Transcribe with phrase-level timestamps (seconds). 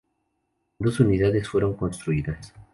[0.79, 2.55] Dos unidades fueron construidas.